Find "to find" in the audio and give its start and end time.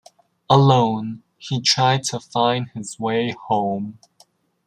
2.05-2.69